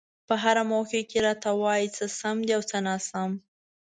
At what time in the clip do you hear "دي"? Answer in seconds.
2.47-2.51